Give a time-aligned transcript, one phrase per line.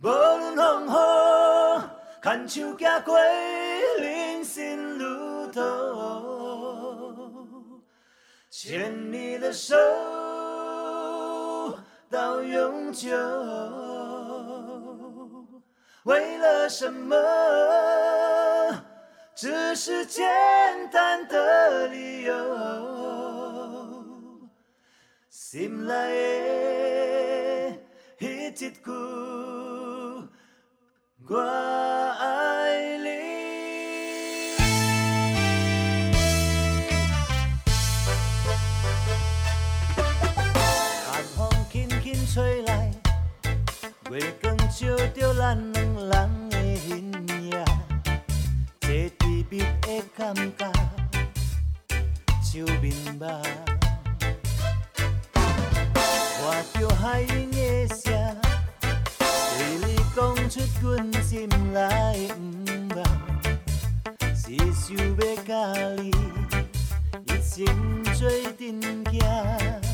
[0.00, 0.90] 无论风雨，
[2.22, 5.60] 牵手行过人生路途，
[8.48, 9.74] 牵你的手
[12.08, 13.08] 到永久。
[16.04, 17.16] 为了什么？
[19.34, 20.24] 只是简
[20.92, 22.34] 单的理由。
[25.28, 27.76] 心内
[28.16, 28.70] 的
[31.30, 33.08] “我爱你”。
[41.04, 41.38] 寒风
[41.70, 42.90] 轻轻吹来，
[44.10, 45.78] 月光照着咱两
[46.08, 47.62] 人的形影，
[48.80, 50.72] 这甜蜜的感觉
[52.42, 52.86] 像面
[53.18, 53.20] 目。
[56.40, 58.17] 看着海鹰的声，对你
[60.48, 62.40] 出阮心内的不
[62.94, 63.04] 梦，
[64.34, 65.52] 是想要甲
[66.00, 66.10] 你
[67.26, 67.66] 一生
[68.14, 68.80] 做阵
[69.12, 69.87] 行。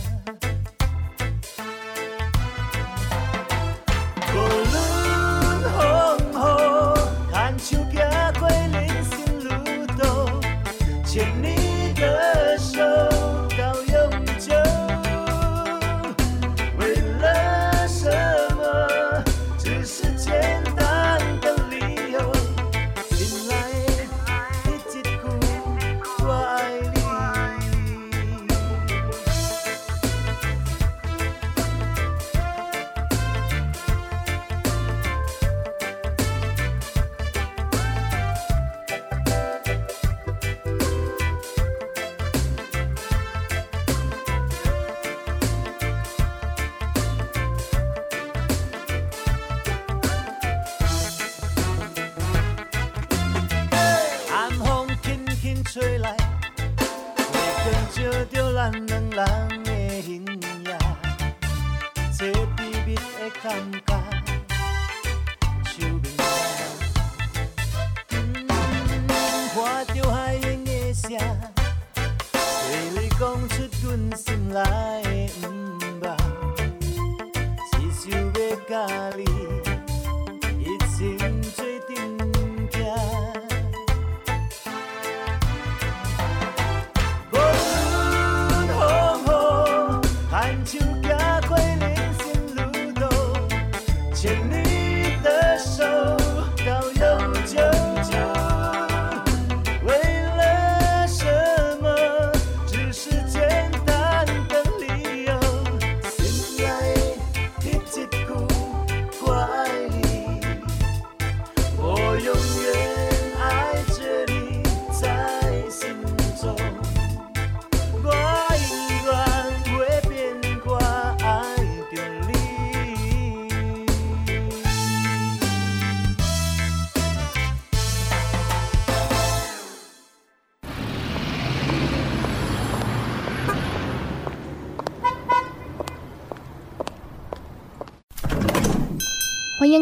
[78.95, 79.54] 哪里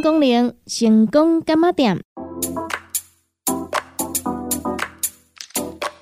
[0.03, 2.03] 功能成功干妈店。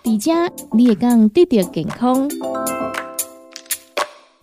[0.03, 0.33] 伫遮
[0.73, 2.29] 你会讲得到健康，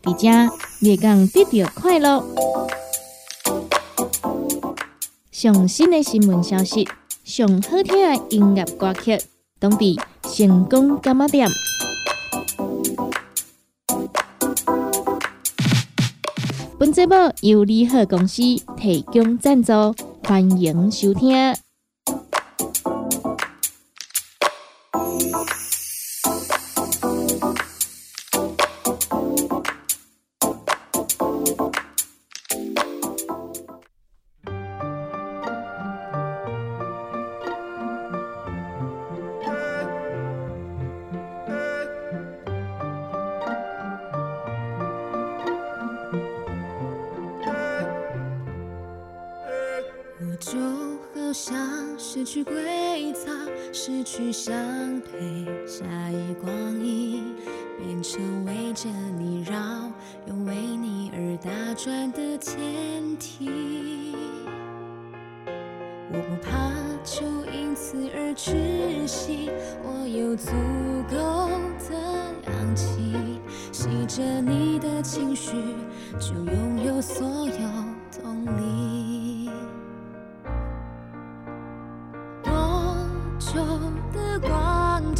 [0.04, 2.24] 伫遮你会讲得到快乐。
[5.32, 6.88] 上新的新闻消息，
[7.24, 9.20] 上好听的音乐歌曲，
[9.60, 11.50] 拢伫成功干妈店。
[16.98, 18.42] 节目由利好公司
[18.76, 19.72] 提供赞助，
[20.24, 21.56] 欢迎收听。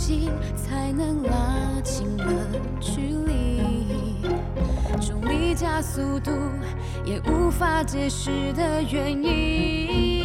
[0.08, 2.26] 近，才能拉近了
[2.80, 4.24] 距离。
[5.02, 6.32] 重力加速度，
[7.04, 10.17] 也无法解释的原因。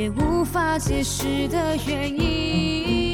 [0.00, 3.09] 也无法解释的原因。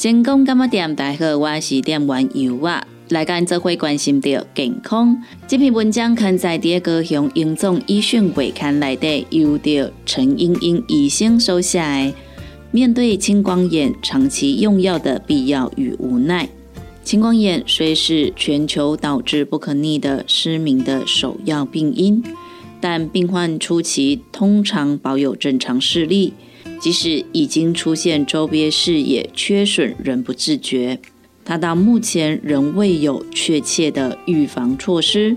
[0.00, 2.86] 成功干么店，大家好，我是店员尤啊。
[3.10, 5.14] 来跟做伙关心到健康，
[5.46, 12.14] 这篇文章刊载伫高雄英总医讯会刊内底，由着陈英英医生手写。
[12.70, 16.48] 面对青光眼长期用药的必要与无奈，
[17.04, 22.24] 青光眼虽是全球导致不可逆的失明的首要病因，
[22.80, 26.32] 但病患初期通常保有正常视力。
[26.80, 30.98] 即使已经出现周边视野缺损，仍不自觉。
[31.44, 35.36] 他到目前仍未有确切的预防措施，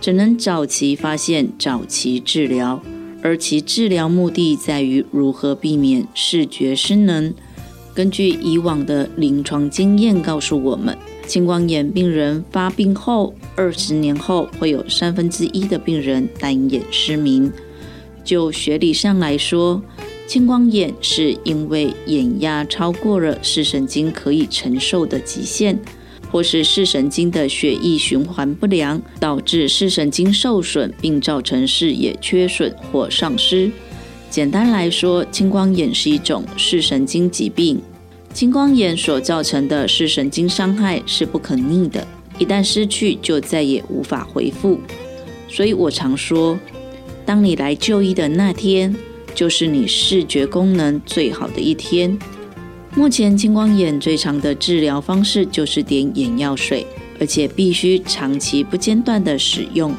[0.00, 2.82] 只能早期发现、早期治疗，
[3.22, 7.32] 而其治疗目的在于如何避免视觉失能。
[7.94, 17.52] 根据以往的临床经验告诉我们，青光眼病人发病后二十年后，会有三分之一的病人单眼失明。
[18.24, 19.82] 就学理上来说，
[20.30, 25.76] 青光眼是因为眼压超过了视神经可以承受的极限，
[26.30, 33.72] 或是视神经的血液循环不良，导致视神经受损，并造成视野缺损或丧失。
[34.30, 37.82] 简单来说，青光眼是一种视神经疾病。
[38.32, 42.06] 青光眼所造成的视神经伤害是不可逆的，
[42.38, 44.78] 一旦失去就再也无法恢复。
[45.48, 46.56] 所以我常说，
[47.26, 48.94] 当你来就医的那天，
[49.34, 52.18] 就是你视觉功能最好的一天。
[52.94, 56.86] 目前青光眼最常的治疗方式就是点眼药水，
[57.20, 59.94] 而且必须长期不间断的使用。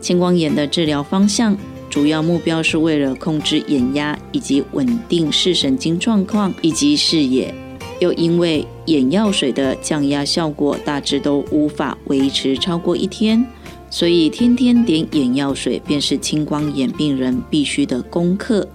[0.00, 1.56] 青光眼的治疗方向
[1.90, 7.54] 主要目标是为了控制眼压以及稳定视神经状况以及视野。
[7.98, 13.44] 又因为眼药水的降压效果大致都无法维持超过一天，
[13.90, 18.66] 所以天天点眼药水便是青光眼病人必须的功课。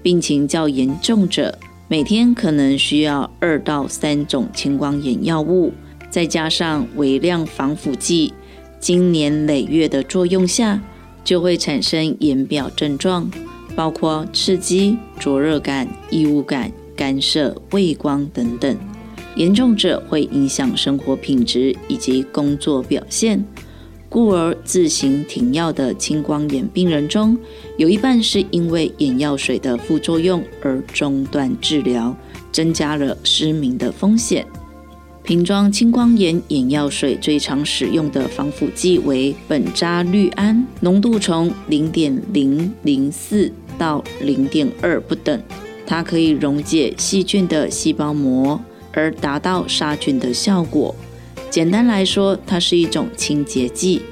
[0.00, 1.58] 病情较严重者，
[1.88, 5.72] 每天可能需要二到三种青光眼药物，
[6.08, 8.32] 再加上微量防腐剂，
[8.78, 10.80] 经年累月的作用下，
[11.24, 13.30] 就会产生眼表症状，
[13.74, 18.76] 包括刺激、灼热感、异物感、干涉、畏光等等。
[19.34, 23.44] 严重者会影响生活品质以及工作表现。
[24.14, 27.36] 故而自行停药的青光眼病人中，
[27.76, 32.16] 有一半是因为眼药水的副作用而中断治疗，
[32.52, 34.46] 增加了失明的风险。
[35.24, 45.42] 瓶装青光眼眼药水最常使用的防腐剂为苯扎氯胺，浓度从零点零零四到零点二不等，
[45.84, 48.60] 它可以溶解细菌的细胞膜，
[48.92, 50.94] 而达到杀菌的效果。
[51.54, 54.02] 简单来说，它是一种清洁剂，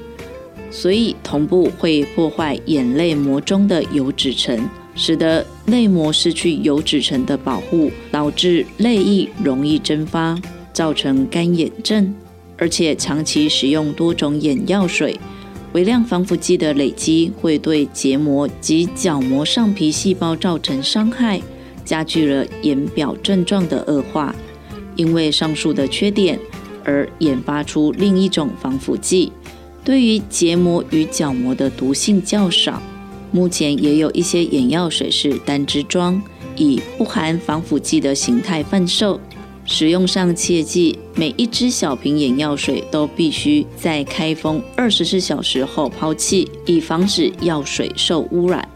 [0.71, 12.15] 所以同步会破坏眼泪膜中的油脂层，使得泪膜失去油脂层的保护，导致泪液容易蒸发，造成干眼症。
[12.57, 15.19] 而且长期使用多种眼药水，
[15.73, 21.41] 微量防腐剂的累积会对结膜及角膜上皮细胞造成伤害，
[21.83, 24.33] 加剧了眼表症状的恶化。
[24.95, 26.39] 因为上述的缺点。
[26.83, 29.31] 而研发出另一种防腐剂，
[29.83, 32.81] 对于结膜与角膜的毒性较少。
[33.31, 36.21] 目前也有一些眼药水是单支装，
[36.55, 39.19] 以不含防腐剂的形态贩售。
[39.65, 48.67] 使用上切记，每一支小瓶眼药水都必须在开封二十四小时后抛弃，以防止药水受污染。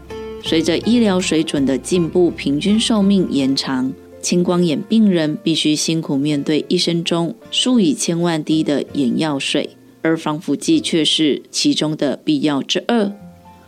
[0.42, 3.92] 随着医疗水准的进步，平均寿命延长。
[4.20, 9.70] 青光眼病人必须辛苦面对一生中数以千万滴的眼药水，
[10.02, 13.12] 而防腐剂却是其中的必要之二。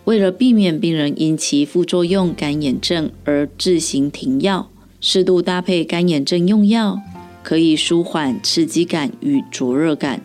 [0.04, 4.68] 为了避免病人因其副作用干眼症而自行停药，
[5.00, 6.98] 适度搭配干眼症用药，
[7.42, 10.20] 可以舒缓刺激感与灼热感，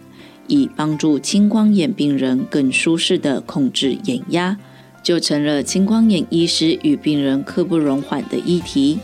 [0.48, 4.58] 以帮助青光眼病人更舒适地控制眼压，
[5.04, 8.98] 就成了青光眼医师与病人刻不容缓的议题。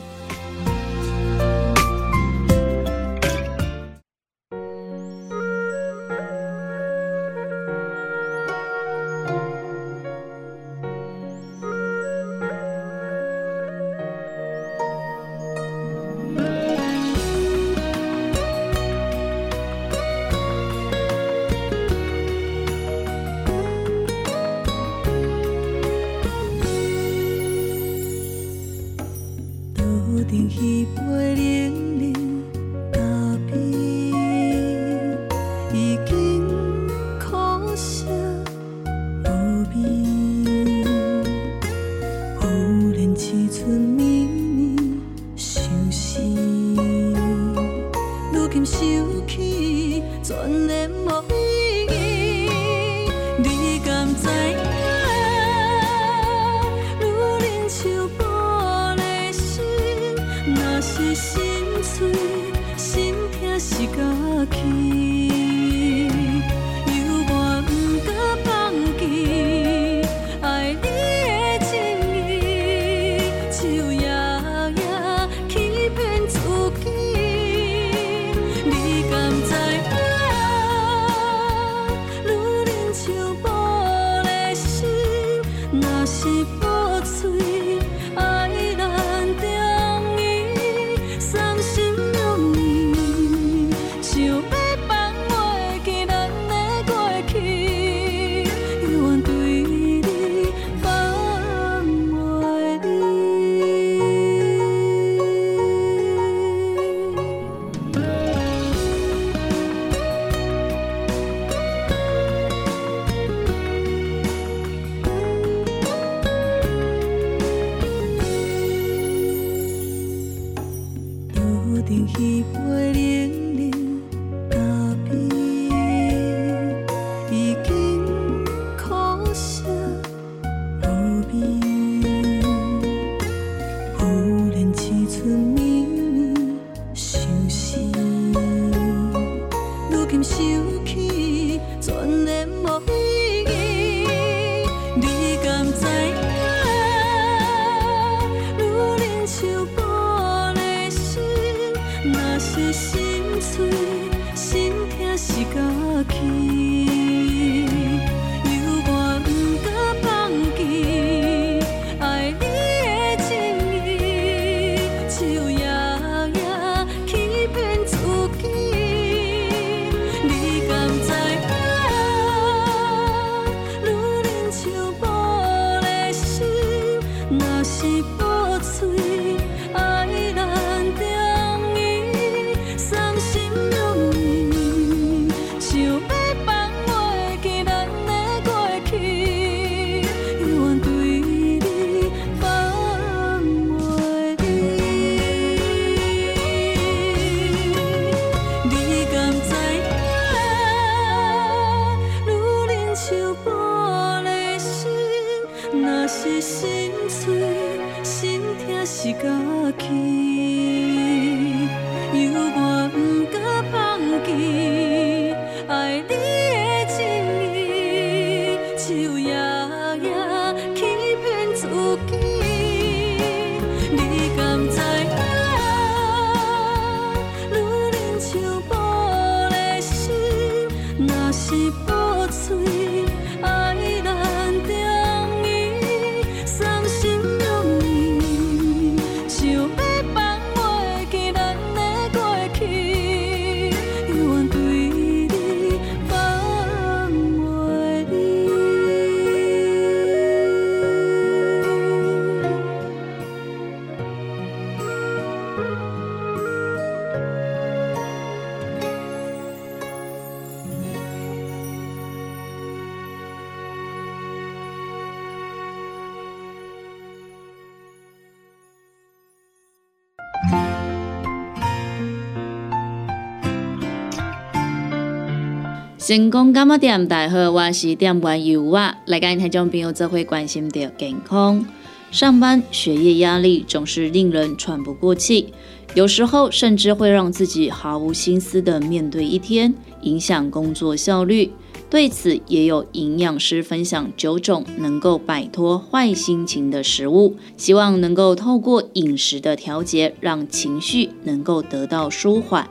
[276.03, 277.07] 成功干么点？
[277.07, 278.97] 大好，我是店员尤啊。
[279.05, 281.63] 来跟听众朋友做会关心到健康。
[282.09, 285.53] 上班学业压力总是令人喘不过气，
[285.93, 291.51] 有时候甚至会让自己毫无心思的面对一天，影响工作效率。
[291.87, 302.67] 对此，也有营养师分享九种能够摆脱坏心情的食物，希望能够透过饮食的调节，让情绪能够得到舒缓。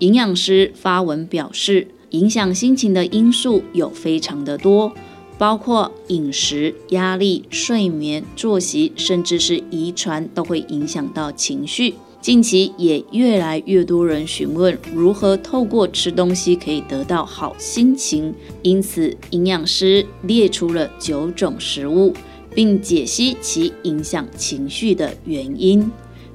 [0.00, 1.88] 营养师发文表示。
[2.16, 4.90] 影响心情的因素有非常的多，
[5.36, 11.92] 包括饮食、压力、睡眠、作息，甚至是遗传，都会影响到情绪。
[12.22, 22.14] 近期也越来越多人询问如何透过吃东西可以得到好心情，因此营养师列出了九种食物，
[22.54, 25.88] 并解析其影响情绪的原因。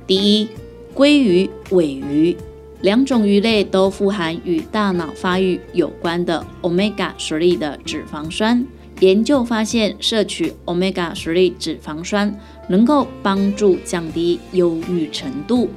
[0.06, 0.48] 第一，
[0.94, 2.38] 鲑鱼、尾鱼。
[2.82, 8.66] 两种鱼类都富含与大脑发育有关的 omega 3的脂肪酸。
[9.00, 12.36] 研究发现，摄取 omega 3脂肪酸
[12.68, 15.70] 能够帮助降低忧郁程度。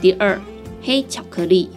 [0.00, 0.40] 第二，
[0.82, 1.70] 黑巧克力，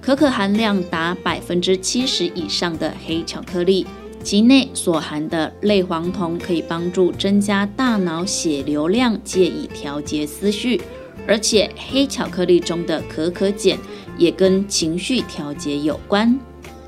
[0.00, 3.84] 可可含量达百分之七十以上的黑巧克力，
[4.22, 10.80] 其内所含的类黄酮可以帮助增加大脑血流量，借以调节思绪。
[11.26, 13.78] 而且，黑巧克力中的可可碱。
[14.16, 16.38] 也跟情绪调节有关。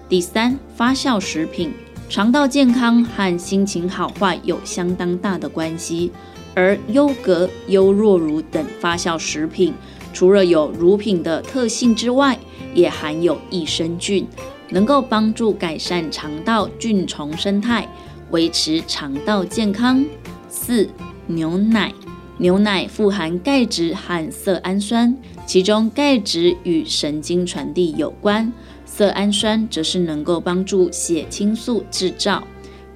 [0.09, 1.73] 第三，发酵食品，
[2.09, 6.13] 肠道健康和心情好坏有相当大的关系。
[6.55, 9.75] 而优格、优酪乳等发酵食品，
[10.13, 12.39] 除了有乳品的特性之外，
[12.73, 14.27] 也含有益生菌，
[14.71, 17.87] 能够帮助改善肠道菌虫生态，
[18.31, 20.03] 维持肠道健康。
[20.49, 20.89] 四，
[21.27, 21.93] 牛奶。
[22.39, 28.53] 牛奶富含钙质和色氨酸，其中钙质与神经传递有关，
[28.85, 32.43] 色氨酸则是能够帮助血清素制造，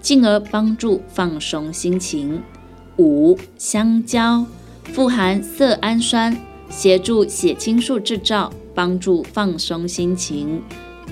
[0.00, 2.42] 进而帮助放松心情。
[2.96, 4.44] 五、香蕉
[4.92, 6.36] 富含色氨酸，
[6.68, 10.60] 协助血清素制造，帮助放松心情。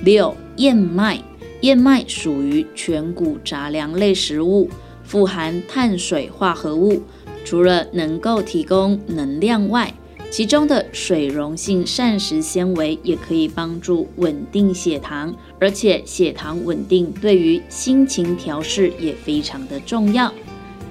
[0.02, 1.22] 六、燕麦，
[1.60, 4.68] 燕麦属于全谷杂粮类食物，
[5.04, 7.00] 富含碳水化合物。
[7.44, 9.94] 除了能够提供能量外，
[10.30, 20.32] 其中的水溶性膳食纤维也可以帮助稳定血糖，而且血糖稳定对于心情调试也非常的重要。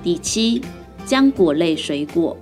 [0.04, 0.62] 第七，
[1.06, 2.36] 浆果类水果，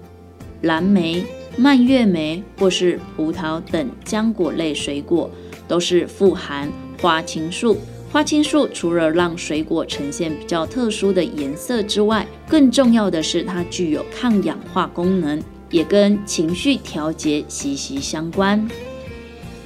[0.61, 1.23] 蓝莓、
[1.57, 5.29] 蔓越莓或是葡萄等浆果类水果
[5.67, 7.77] 都是富含花青素。
[8.11, 18.67] 花青素除了让水果呈现比较特殊的颜色之外，更重要的是它具有抗氧化功能，也跟情绪调节息息相关。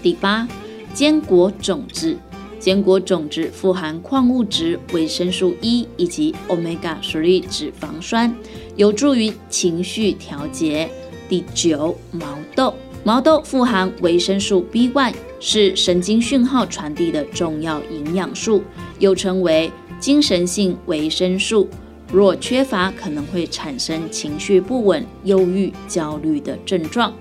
[0.01, 0.47] 第八，
[0.93, 2.17] 坚果种子，
[2.59, 8.33] 坚果种子富含矿物质、维生素 E 以及 omega 3脂肪酸，
[8.75, 10.89] 有助于情绪调节。
[11.27, 12.73] 第九，毛豆。
[13.03, 18.61] 毛豆富含维生素 B1，是神经讯号传递的重要营养素，
[18.99, 21.69] 又称为精神性维生素。
[22.11, 27.13] 若缺乏，可能会产生情绪不稳、忧郁、焦虑的症状。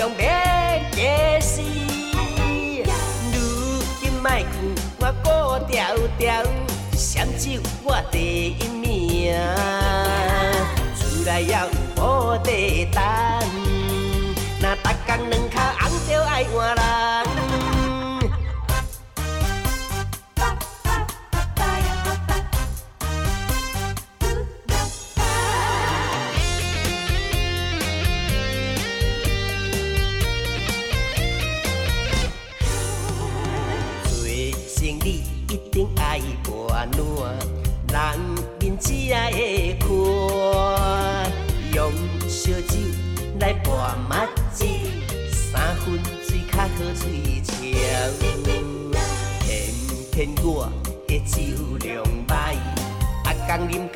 [0.00, 0.08] 饮甲强要
[0.92, 0.98] 假
[1.40, 1.60] 死。
[3.32, 3.36] 如
[4.00, 4.42] 今莫劝
[4.98, 5.28] 我孤
[5.70, 5.76] 条
[6.18, 6.42] 条，
[6.96, 9.34] 闪酒我第一名，
[10.96, 11.54] 厝内也有
[11.96, 12.02] 好
[12.38, 12.98] 地等，
[14.58, 17.29] 若逐工两脚红着爱换人。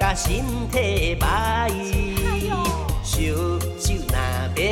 [0.05, 1.71] 甲身体歹。
[3.03, 3.17] 烧
[3.81, 4.15] 酒若
[4.55, 4.63] 要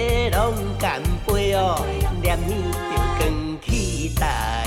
[0.42, 1.80] 拢干杯哦，
[2.20, 2.76] 念念着
[3.18, 4.66] 光起台。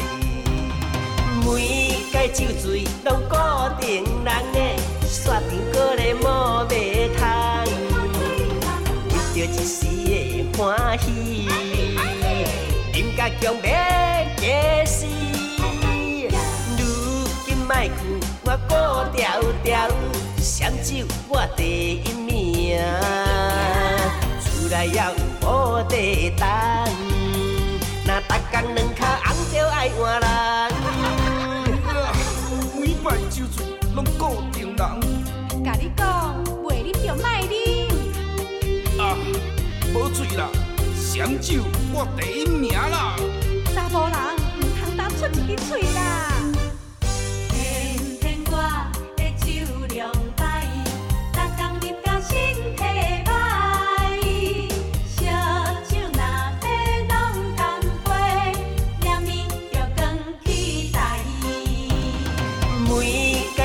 [1.45, 3.36] 每届酒醉拢固
[3.80, 4.58] 定人的，
[5.08, 6.25] 刷定过咧无
[6.67, 6.73] 卖
[7.15, 7.21] 通，
[9.13, 10.12] 为着一时的
[10.58, 11.47] 欢喜，
[12.95, 13.63] 饮甲强要
[14.36, 15.06] 假死。
[16.75, 16.82] 如
[17.45, 17.93] 今莫劝
[18.45, 18.73] 我顾
[19.15, 19.21] 条
[19.63, 19.88] 条，
[20.65, 22.82] 闪酒我第一名，
[24.41, 25.13] 厝内也有
[25.47, 25.47] 无
[25.88, 26.43] 地等，
[28.04, 30.25] 若逐工两脚红着爱换人。
[32.80, 37.54] 每摆酒醉拢固定人，甲你讲，袂啉就卖啉。
[38.99, 39.15] 啊，
[39.93, 40.49] 无醉啦，
[40.95, 41.62] 闪酒
[41.93, 43.15] 我第一名啦。
[43.75, 44.17] 查甫人
[44.58, 46.35] 唔通当出一支嘴啦。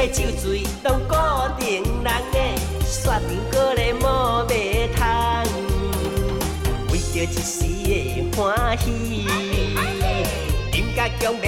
[0.08, 1.14] 酒醉拢固
[1.58, 2.38] 定人的，
[2.84, 4.02] 刷定过咧无
[4.48, 4.52] 卖
[4.96, 5.00] 通，
[6.90, 7.90] 为着一时的
[8.36, 8.38] 欢
[8.78, 8.90] 喜，
[10.72, 11.38] 饮甲强要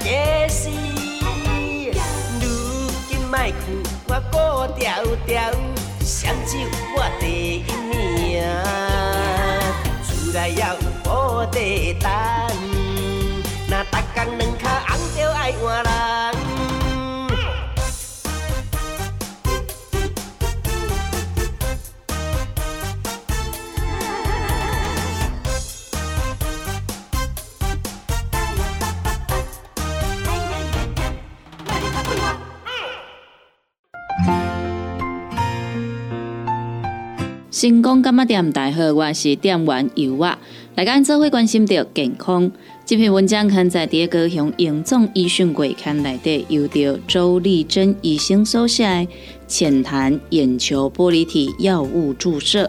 [0.00, 0.70] 假死。
[2.40, 2.44] 如
[3.08, 3.54] 今莫劝
[4.08, 4.34] 我顾
[4.78, 4.82] 条
[5.26, 5.32] 条，
[6.00, 6.50] 闪酒
[6.96, 7.22] 我第
[7.58, 8.42] 一名，
[10.02, 10.64] 厝内也有
[11.04, 11.56] 无地
[12.00, 12.10] 等，
[13.68, 16.43] 若逐工两脚红着爱换人。
[37.64, 40.38] 成功干嘛店大好，我是店员尤啊。
[40.74, 42.52] 来跟做会关心着健康。
[42.84, 48.84] 这篇文章刊在第高雄荣总医讯鬼刊内底，由着周丽珍医生所写
[49.48, 52.66] 《浅谈眼球玻璃体药物注射》。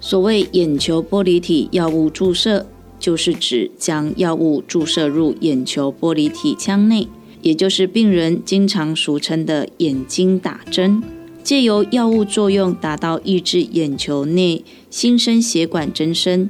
[0.00, 2.66] 所谓眼球玻璃体药物注射，
[2.98, 7.06] 就是指将药物注射入眼球玻璃体腔内，
[7.40, 11.00] 也就是病人经常俗称的眼睛打针。
[11.42, 16.48] 借由药物作用，达到抑制眼球内新生血管增生、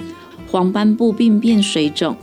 [0.51, 2.17] 黄斑部病变、水肿、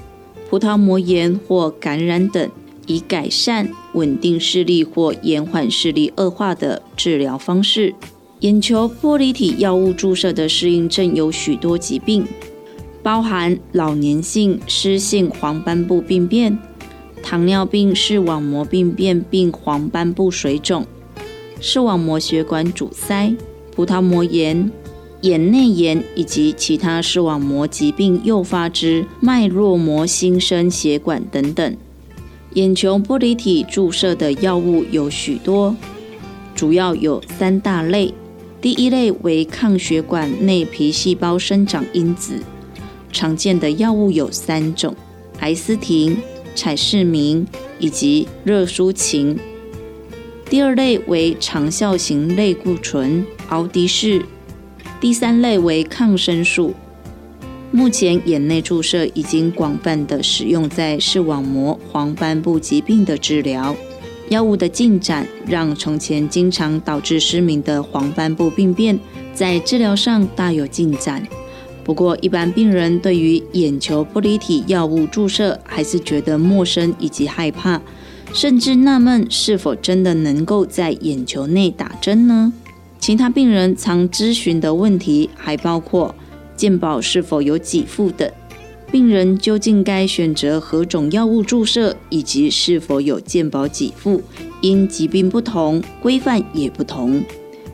[0.49, 2.49] 葡萄膜炎或感染等，
[2.85, 7.93] 以改善、稳定视力或延缓视力恶化的治疗方式。
[8.41, 12.25] 眼球玻璃体药物注射的适应症有许多疾病，
[13.03, 16.57] 包含老年性湿性黄斑部病变、
[17.21, 20.85] 糖尿病视网膜病变并黄斑部水肿。
[21.59, 23.33] 视网膜血管阻塞、
[23.75, 24.71] 葡萄膜炎、
[25.21, 31.77] 眼内炎以及其他视网膜疾病诱发之脉络膜新生血管等等。
[32.53, 35.75] 眼球玻璃体注射的药物有许多，
[36.55, 38.13] 主要有三大类。
[38.61, 42.39] 第一类为抗血管内皮细胞生长因子，
[43.11, 44.95] 常见的药物有三种：
[45.39, 46.17] 埃斯汀、
[46.55, 47.45] 采视明
[47.79, 49.37] 以及热舒嗪。
[50.49, 54.25] 第二类为长效型类固醇奥迪士，
[54.99, 56.73] 第三类为抗生素。
[57.71, 63.75] 目前眼内注射已经广泛的使用在视网膜黄斑部疾病的治疗。
[64.29, 68.99] 药物的进展让从前经常导致失明的黄斑部病变
[69.35, 71.27] 在治疗上大有进展。
[71.83, 77.79] 不过，一般病人对于眼球玻璃体药物注射还是觉得陌生以及害怕，
[78.33, 82.53] 甚至纳闷是否真的能够在眼球内打针呢？
[82.99, 86.13] 其他病人常咨询的问题还包括
[86.55, 88.29] 健保是否有给付等，
[88.91, 94.21] 病人究竟该选择何种药物注射，以及是否有健保给付，
[94.61, 97.23] 因疾病不同，规范也不同。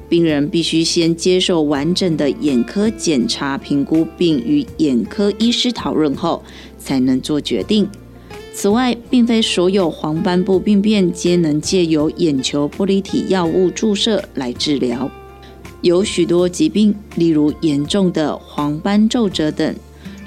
[0.07, 6.43] 病人必须先接受完整的眼科检查评估，并与眼科医师讨论后，
[6.77, 7.87] 才能做决定。
[8.57, 15.11] 此外，并非所有黄斑部病变皆能借由眼球玻璃体药物注射来治疗。
[15.81, 19.75] 有许多疾病，例如严重的黄斑皱褶等，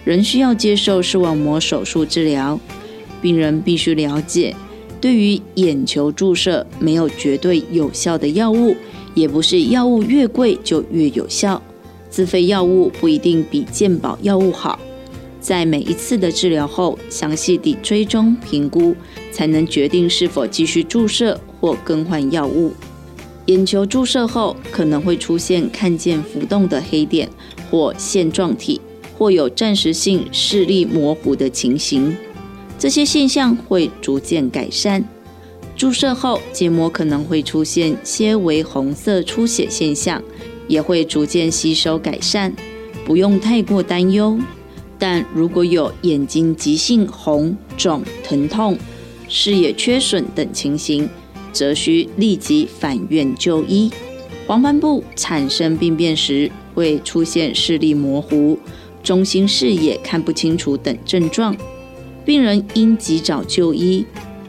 [0.04, 2.60] 仍需要接受视网膜手术治疗。
[3.22, 4.54] 病人必须了解，
[5.00, 8.76] 对于眼球注射没有绝对有效的药物。
[9.14, 11.60] 也不是药物越贵就越有效，
[12.10, 14.78] 自费药物不一定比健保药物好。
[15.48, 18.94] 在每一次的治疗后，详细地追踪评估，
[19.32, 22.74] 才能决定是否继续注射或更换药物。
[23.46, 27.26] 眼球注射后可能会出现看见浮动的黑点
[27.70, 28.78] 或线状体，
[29.16, 32.14] 或有暂时性视力模糊的情形，
[32.78, 35.02] 这些现象会逐渐改善。
[35.74, 40.22] 注射后，结膜可能会出现些微红色出血现象，
[40.66, 42.54] 也会逐渐吸收改善，
[43.06, 44.38] 不用太过担忧。
[44.98, 48.76] 但如果有眼睛急性红肿、疼痛、
[49.28, 51.08] 视野缺损等情形，
[51.52, 53.90] 则需立即返院就医。
[54.46, 58.58] 黄斑部产生病变时，会出现视力模糊、
[59.02, 61.56] 中心视野看不清楚等症状，
[62.24, 64.04] 病人应及早就医。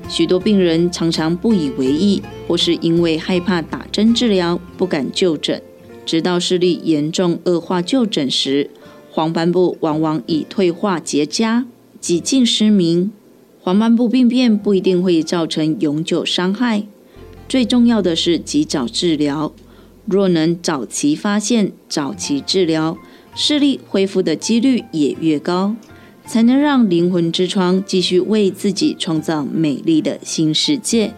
[0.07, 5.61] 许多病人常常不以为意，或是因为害怕打针治疗，不敢就诊，
[6.05, 8.69] 直到视力严重恶化就诊时，
[9.19, 11.65] 黄斑部往往已退化结痂，
[11.99, 13.11] 几近失明。
[13.59, 16.85] 黄斑部病变不一定会造成永久伤害，
[17.49, 19.51] 最重要的是及早治疗。
[20.05, 22.97] 若能早期发现、早期治疗，
[23.35, 25.75] 视力恢复的几率也越高。
[26.25, 31.13] 才能让灵魂之窗继续为自己创造美丽的新世界。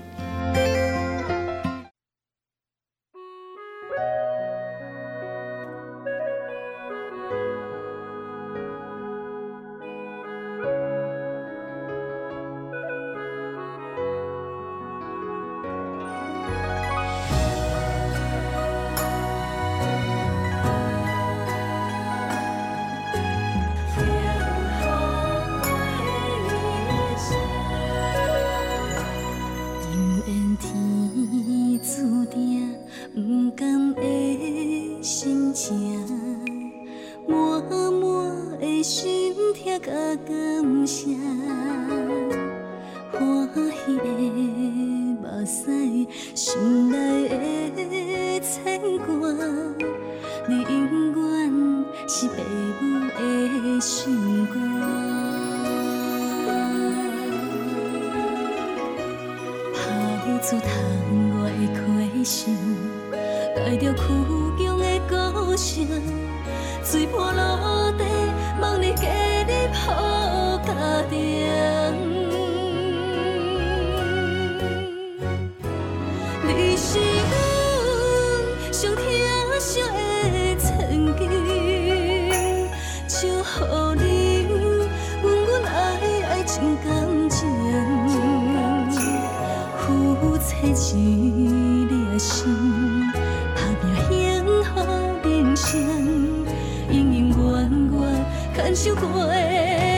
[98.74, 99.91] 足坛。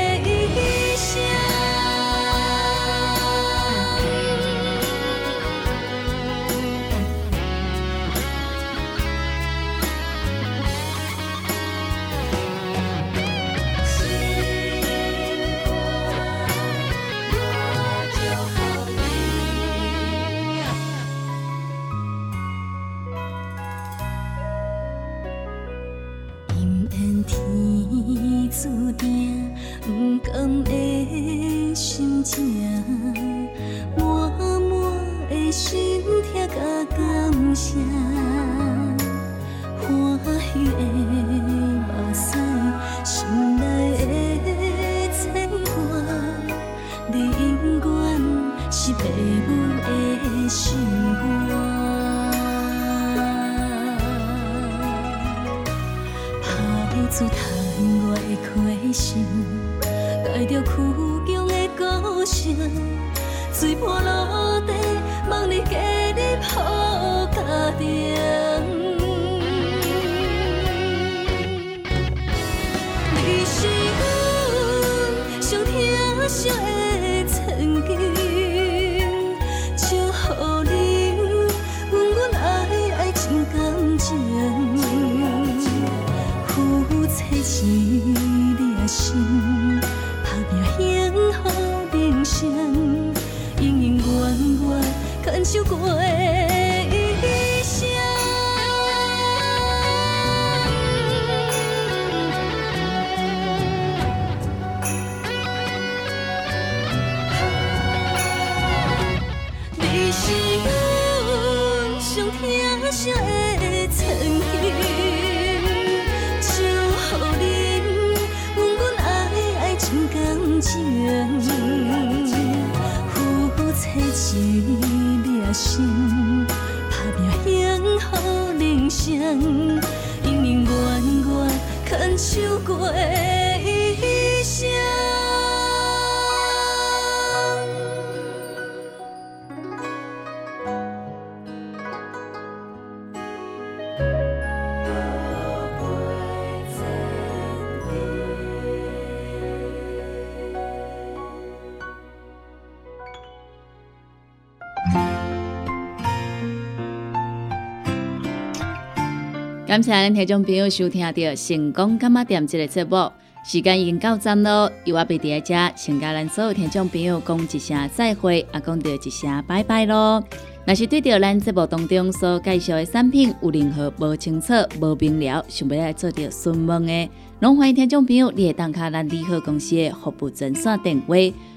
[159.73, 161.12] 感谢咱听众朋友收听到
[161.47, 163.12] 《成功干嘛店》这个节目，
[163.43, 170.23] 时间已经到站咯，由我贝伫遮，先甲咱所有听众朋友讲一声再会，也讲到一声拜拜咯。
[170.67, 177.09] 若是对着咱节目当中所介绍的产品有任何无清楚、无明了，想要来做着询问的，
[177.39, 181.15] 拢欢迎听众朋友你会当卡咱利好公司的服务专线电话，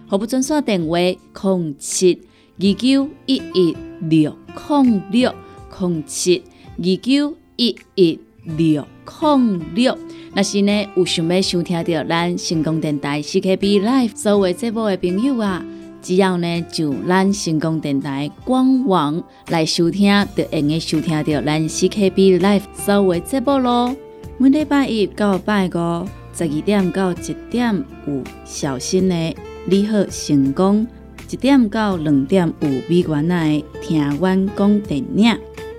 [0.09, 2.19] 服务专线电话零七
[2.59, 4.35] 二九一一六
[4.71, 5.35] 零六
[5.79, 6.43] 零七
[6.79, 7.37] 二九。
[7.57, 8.87] 一一六
[9.21, 9.99] 零六，
[10.35, 15.65] 若是呢有想要收听到咱成功电台 CKB Live 所有节目的朋友啊，
[16.03, 23.97] 只要呢就咱成功电台官网来收听，就用个收听到咱 CKB Live 所有节目咯。
[24.39, 30.87] 每礼拜一到拜五十二点到一点有小新的你好成功，
[31.31, 35.37] 一点到两点有美元的听阮讲电影，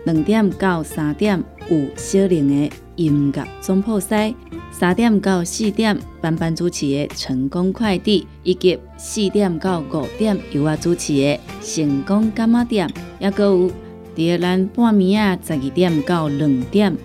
[0.08, 1.44] 两点到三点。
[1.70, 4.34] 有小玲的音乐总铺西，
[4.72, 12.90] 三点到四点班班主持的成功快递，以及四点到五点由我主持的成功干妈店，
[13.20, 13.70] 也搁有
[14.16, 16.96] 伫咱半暝啊十二点到两点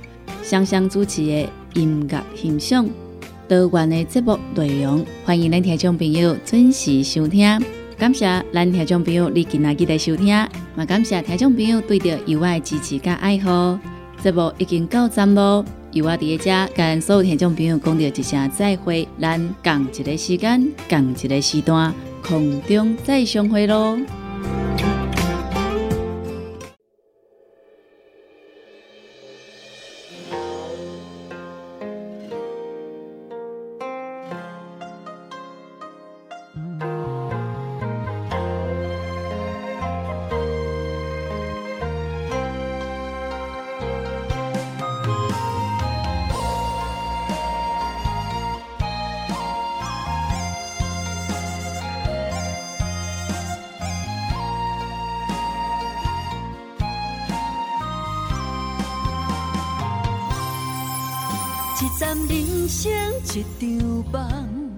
[0.44, 2.88] 双双主持的音乐欣赏。
[3.48, 7.81] 多元的节目内容，欢迎咱听众朋友准时收听。
[8.02, 13.78] 感谢咱听众朋友你今仔日的收听，也感谢听众朋友对着由我的支持甲爱好。
[14.20, 21.94] 节目已经到站咯，由我伫个遮跟所有听众朋友讲着一声再会，咱共一个时间，共一个时段，
[22.26, 23.96] 空中再相会咯。
[61.82, 62.92] 一站人生
[63.24, 64.70] 一场梦，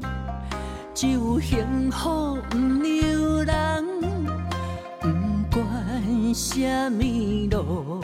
[0.94, 3.84] 只有幸福不留人。
[5.50, 7.02] 不管什么
[7.50, 8.02] 路，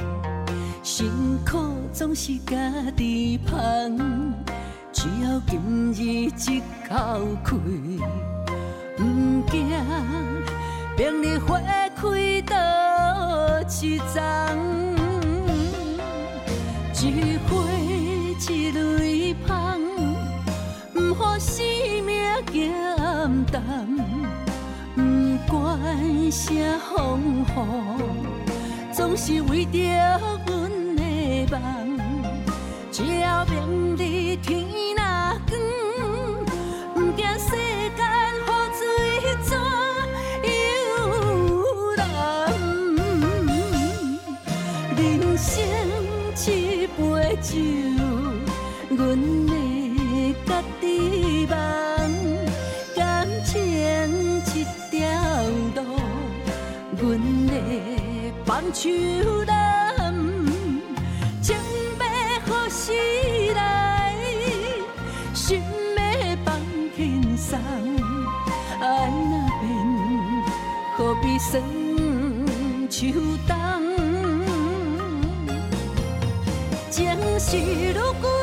[0.83, 1.11] 辛
[1.51, 1.57] 苦
[1.95, 2.55] 总是家
[2.95, 3.57] 己扛。
[4.93, 5.59] 只要今
[5.95, 7.99] 日一口气，
[8.99, 9.03] 不
[9.51, 9.67] 惊
[10.99, 11.59] 明日花
[11.97, 12.55] 开倒
[13.63, 14.11] 一丛。
[17.03, 17.80] 一花
[18.51, 19.81] 一蕊香，
[20.93, 21.65] 不予生
[22.05, 22.11] 命
[22.53, 22.73] 减
[23.47, 23.63] 淡。
[24.97, 25.01] 不
[25.49, 27.49] 管啥风雨，
[28.93, 29.79] 总是为着
[30.47, 30.49] 阮
[30.97, 31.03] 的
[31.53, 31.59] 梦。
[32.91, 35.01] 只要明日天若
[35.47, 35.51] 光，
[36.95, 37.49] 不惊世
[37.97, 37.99] 间
[38.43, 38.81] 雨水
[39.43, 39.49] 怎
[40.45, 40.51] 游
[41.97, 41.99] 人。
[44.97, 44.99] 人
[45.39, 45.49] 生
[46.47, 46.49] 一
[46.87, 46.99] 杯
[47.41, 47.49] 酒，
[49.11, 49.53] 阮的
[50.47, 51.53] 家己梦，
[52.95, 53.61] 感情
[54.55, 55.01] 一条
[55.75, 55.83] 路，
[56.97, 57.53] 阮的
[58.45, 58.89] 放手
[59.45, 60.15] 难，
[61.43, 61.57] 情
[61.99, 62.05] 要
[62.47, 62.93] 何时
[63.57, 64.15] 来，
[65.35, 65.61] 心
[65.97, 66.55] 要放
[66.95, 67.59] 轻松，
[68.81, 69.67] 爱若变，
[70.97, 71.61] 何必算
[72.89, 73.11] 秋
[73.49, 73.57] 冬？
[76.93, 77.57] 情是
[77.93, 78.40] 如故。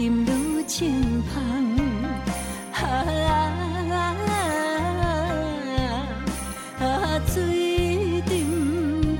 [0.00, 1.36] 沉愈清芳。
[2.72, 2.80] 啊
[6.80, 8.32] 啊，水沉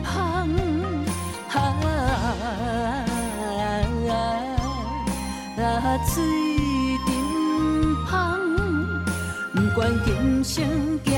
[0.02, 0.48] 芳，
[1.50, 1.54] 啊
[5.58, 6.16] 啊，水
[7.06, 7.08] 沉
[8.06, 8.10] 芳，
[9.52, 10.08] 不管今
[10.42, 10.64] 生
[11.04, 11.10] 行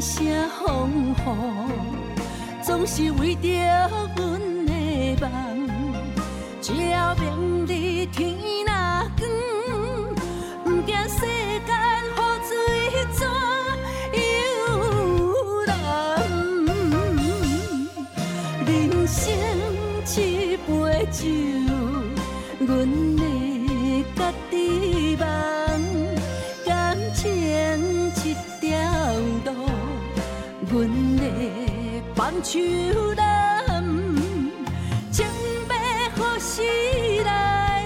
[0.00, 0.24] 声
[0.64, 1.14] 风雨，
[2.62, 3.48] 总是为着
[4.16, 4.16] 阮
[4.66, 4.72] 的
[5.20, 5.28] 梦。
[6.62, 8.34] 只要明日天
[8.64, 8.72] 若
[9.18, 9.28] 光，
[10.64, 11.18] 不惊世
[11.66, 11.70] 间
[12.16, 12.50] 雨水
[13.12, 13.20] 怎
[14.16, 14.18] 游
[15.66, 15.70] 览。
[18.66, 18.68] 人
[19.06, 19.18] 生
[20.16, 20.18] 一
[20.56, 20.68] 杯
[21.12, 21.18] 酒，
[22.66, 22.70] 阮
[32.40, 32.58] 放手
[33.16, 33.84] 揽，
[35.12, 35.26] 情
[35.68, 35.74] 要
[36.16, 36.62] 何时
[37.22, 37.84] 来？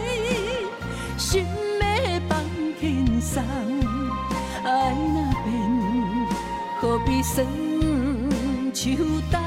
[1.19, 1.45] 心
[1.81, 1.85] 要
[2.29, 2.39] 放
[2.79, 3.43] 轻松，
[4.63, 5.51] 爱若变，
[6.81, 7.45] 何必算
[8.73, 8.95] 秋
[9.33, 9.41] 冬？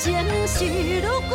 [0.00, 0.12] 情
[0.48, 0.64] 是
[1.00, 1.34] 如故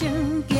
[0.00, 0.53] 今